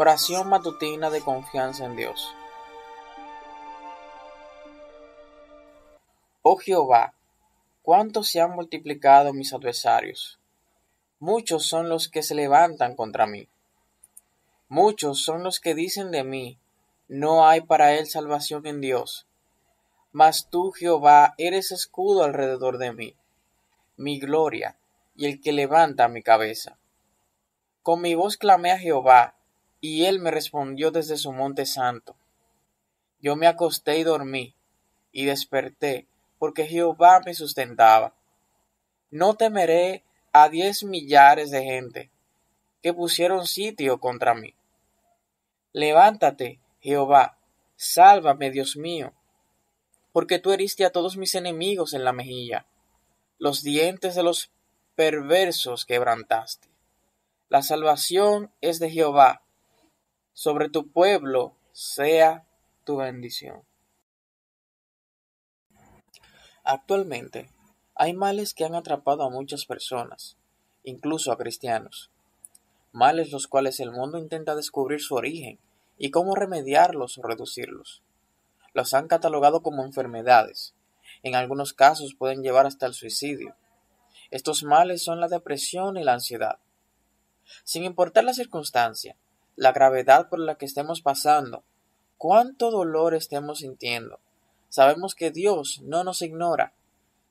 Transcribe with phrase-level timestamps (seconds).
[0.00, 2.32] Oración matutina de confianza en Dios.
[6.42, 7.14] Oh Jehová,
[7.82, 10.38] cuánto se han multiplicado mis adversarios.
[11.18, 13.48] Muchos son los que se levantan contra mí.
[14.68, 16.60] Muchos son los que dicen de mí,
[17.08, 19.26] no hay para él salvación en Dios.
[20.12, 23.16] Mas tú, Jehová, eres escudo alrededor de mí,
[23.96, 24.78] mi gloria
[25.16, 26.78] y el que levanta mi cabeza.
[27.82, 29.34] Con mi voz clamé a Jehová,
[29.80, 32.16] y él me respondió desde su monte santo.
[33.20, 34.54] Yo me acosté y dormí,
[35.12, 36.06] y desperté,
[36.38, 38.14] porque Jehová me sustentaba.
[39.10, 42.10] No temeré a diez millares de gente
[42.82, 44.54] que pusieron sitio contra mí.
[45.72, 47.38] Levántate, Jehová,
[47.76, 49.12] sálvame, Dios mío,
[50.12, 52.66] porque tú heriste a todos mis enemigos en la mejilla,
[53.38, 54.50] los dientes de los
[54.94, 56.68] perversos quebrantaste.
[57.48, 59.42] La salvación es de Jehová,
[60.38, 62.46] sobre tu pueblo sea
[62.84, 63.64] tu bendición.
[66.62, 67.50] Actualmente,
[67.96, 70.36] hay males que han atrapado a muchas personas,
[70.84, 72.12] incluso a cristianos.
[72.92, 75.58] Males los cuales el mundo intenta descubrir su origen
[75.96, 78.04] y cómo remediarlos o reducirlos.
[78.74, 80.72] Los han catalogado como enfermedades.
[81.24, 83.56] En algunos casos pueden llevar hasta el suicidio.
[84.30, 86.60] Estos males son la depresión y la ansiedad.
[87.64, 89.16] Sin importar la circunstancia,
[89.58, 91.64] la gravedad por la que estemos pasando,
[92.16, 94.20] cuánto dolor estemos sintiendo,
[94.68, 96.72] sabemos que Dios no nos ignora.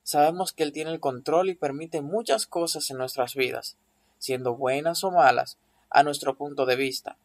[0.04, 3.78] Sabemos que Él tiene el control y permite muchas cosas en nuestras vidas,
[4.20, 5.58] siendo buenas o malas,
[5.90, 7.18] a nuestro punto de vista,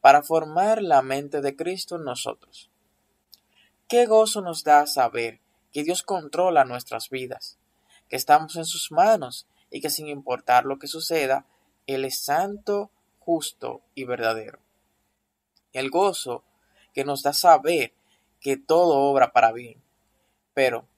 [0.00, 2.68] para formar la mente de Cristo en nosotros.
[3.86, 5.40] Qué gozo nos da saber
[5.72, 7.58] que Dios controla nuestras vidas,
[8.08, 11.46] que estamos en sus manos y que sin importar lo que suceda,
[11.86, 12.90] Él es santo,
[13.28, 14.58] justo y verdadero.
[15.74, 16.44] El gozo
[16.94, 17.92] que nos da saber
[18.40, 19.82] que todo obra para bien.
[20.54, 20.88] Pero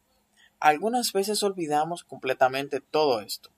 [0.61, 3.51] algunas veces olvidamos completamente todo esto.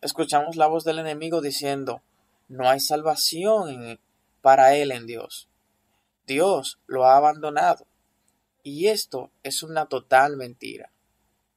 [0.00, 2.02] Escuchamos la voz del enemigo diciendo,
[2.46, 3.98] no hay salvación
[4.42, 5.48] para él en Dios.
[6.28, 7.84] Dios lo ha abandonado.
[8.62, 10.92] Y esto es una total mentira.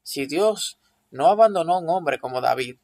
[0.01, 0.79] Si Dios
[1.11, 2.77] no abandonó a un hombre como David,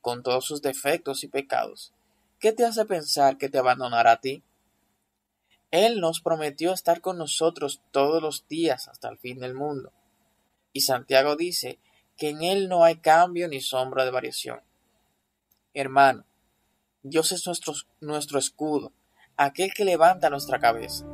[0.00, 1.92] con todos sus defectos y pecados,
[2.38, 4.42] ¿qué te hace pensar que te abandonará a ti?
[5.70, 9.92] Él nos prometió estar con nosotros todos los días hasta el fin del mundo.
[10.72, 11.78] Y Santiago dice
[12.16, 14.60] que en Él no hay cambio ni sombra de variación.
[15.72, 16.24] Hermano,
[17.02, 18.92] Dios es nuestro, nuestro escudo,
[19.36, 21.06] aquel que levanta nuestra cabeza.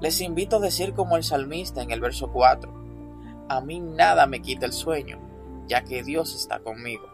[0.00, 4.40] Les invito a decir como el salmista en el verso 4, a mí nada me
[4.40, 5.20] quita el sueño,
[5.66, 7.08] ya que Dios está conmigo.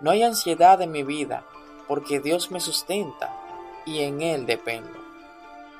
[0.00, 1.46] No hay ansiedad en mi vida,
[1.90, 3.36] porque Dios me sustenta
[3.84, 4.96] y en Él dependo.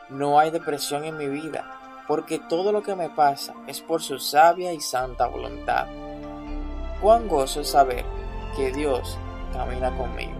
[0.08, 4.18] No hay depresión en mi vida, porque todo lo que me pasa es por su
[4.18, 5.86] sabia y santa voluntad.
[7.00, 8.04] Cuán gozo es saber
[8.56, 9.16] que Dios
[9.52, 10.39] camina conmigo.